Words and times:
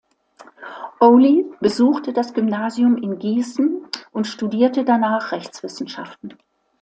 Ohly 0.99 1.45
besuchte 1.59 2.11
das 2.11 2.33
Gymnasium 2.33 2.97
in 2.97 3.19
Gießen 3.19 3.85
und 4.13 4.25
studierte 4.25 4.83
danach 4.83 5.31
Rechtswissenschaften. 5.31 6.39